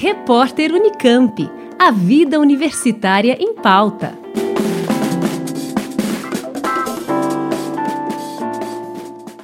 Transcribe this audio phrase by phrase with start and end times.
[0.00, 1.50] Repórter Unicamp.
[1.76, 4.16] A vida universitária em pauta.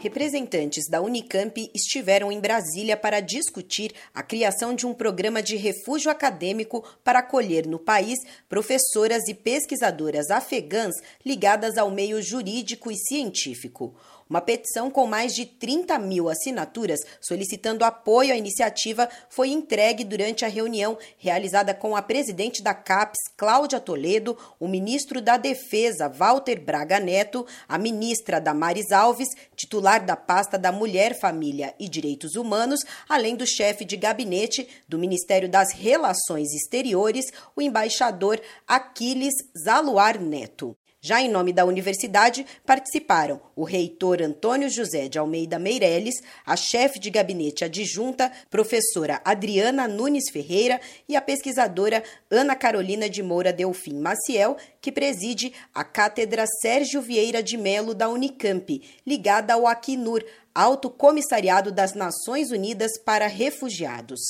[0.00, 6.10] Representantes da Unicamp estiveram em Brasília para discutir a criação de um programa de refúgio
[6.10, 13.94] acadêmico para acolher no país professoras e pesquisadoras afegãs ligadas ao meio jurídico e científico.
[14.30, 20.44] Uma petição com mais de 30 mil assinaturas solicitando apoio à iniciativa foi entregue durante
[20.44, 26.60] a reunião realizada com a presidente da CAPES, Cláudia Toledo, o ministro da Defesa, Walter
[26.60, 32.84] Braga Neto, a ministra Damares Alves, titular da pasta da Mulher, Família e Direitos Humanos,
[33.08, 40.76] além do chefe de gabinete do Ministério das Relações Exteriores, o embaixador Aquiles Zaluar Neto.
[41.02, 46.98] Já em nome da universidade, participaram o reitor Antônio José de Almeida Meirelles, a chefe
[46.98, 50.78] de gabinete adjunta, professora Adriana Nunes Ferreira
[51.08, 57.42] e a pesquisadora Ana Carolina de Moura Delfim Maciel, que preside a Cátedra Sérgio Vieira
[57.42, 60.22] de Melo da Unicamp, ligada ao Acnur,
[60.54, 64.20] Alto Comissariado das Nações Unidas para Refugiados.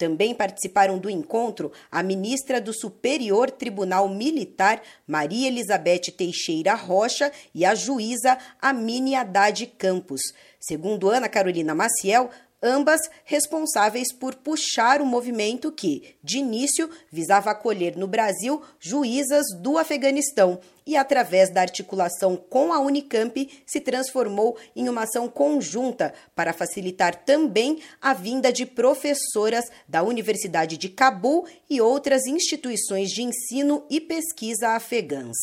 [0.00, 7.66] Também participaram do encontro a ministra do Superior Tribunal Militar, Maria Elizabeth Teixeira Rocha, e
[7.66, 10.22] a juíza Amine Haddad Campos.
[10.58, 12.30] Segundo Ana Carolina Maciel,
[12.62, 19.76] ambas responsáveis por puxar o movimento que, de início, visava acolher no Brasil juízas do
[19.76, 20.60] Afeganistão
[20.90, 27.14] e, através da articulação com a Unicamp, se transformou em uma ação conjunta para facilitar
[27.24, 34.00] também a vinda de professoras da Universidade de Cabul e outras instituições de ensino e
[34.00, 35.36] pesquisa afegãs.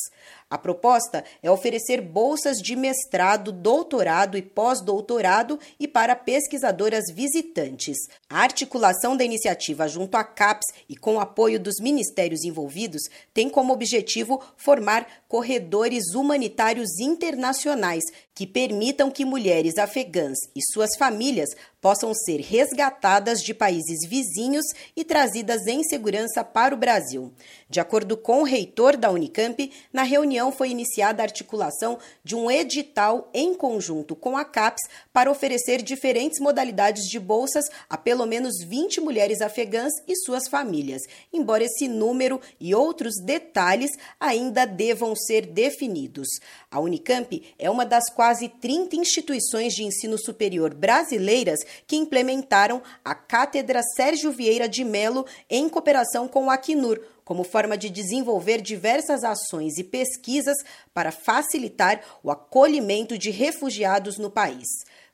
[0.50, 7.98] A proposta é oferecer bolsas de mestrado, doutorado e pós-doutorado e para pesquisadoras visitantes.
[8.30, 13.02] A articulação da iniciativa junto à CAPES e com o apoio dos ministérios envolvidos
[13.34, 15.06] tem como objetivo formar
[15.38, 18.04] corredores humanitários internacionais
[18.34, 21.50] que permitam que mulheres afegãs e suas famílias
[21.82, 24.66] possam ser resgatadas de países vizinhos
[24.96, 27.32] e trazidas em segurança para o Brasil.
[27.70, 32.50] De acordo com o reitor da Unicamp, na reunião foi iniciada a articulação de um
[32.50, 34.82] edital em conjunto com a CAPES
[35.14, 41.04] para oferecer diferentes modalidades de bolsas a pelo menos 20 mulheres afegãs e suas famílias,
[41.32, 46.28] embora esse número e outros detalhes ainda devam ser definidos.
[46.72, 53.14] A Unicamp é uma das quase 30 instituições de ensino superior brasileiras que implementaram a
[53.14, 59.24] Cátedra Sérgio Vieira de Melo em cooperação com o Acnur, como forma de desenvolver diversas
[59.24, 60.58] ações e pesquisas
[60.94, 64.68] para facilitar o acolhimento de refugiados no país.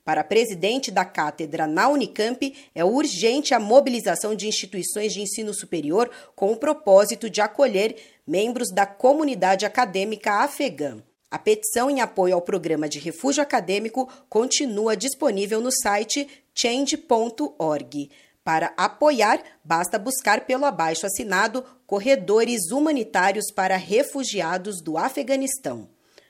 [0.05, 5.53] Para a presidente da cátedra na Unicamp, é urgente a mobilização de instituições de ensino
[5.53, 7.95] superior com o propósito de acolher
[8.27, 11.01] membros da comunidade acadêmica afegã.
[11.33, 18.11] A petição em apoio ao programa de refúgio acadêmico continua disponível no site change.org.
[18.43, 25.89] Para apoiar, basta buscar pelo abaixo assinado Corredores Humanitários para Refugiados do Afeganistão.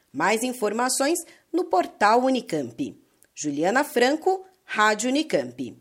[0.09, 1.19] Mais informações
[1.51, 2.97] no portal Unicamp.
[3.35, 5.77] Juliana Franco, Rádio Unicamp.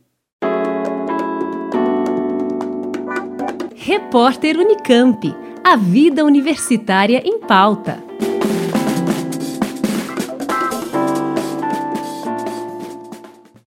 [3.76, 5.32] Repórter Unicamp.
[5.62, 8.11] A vida universitária em pauta.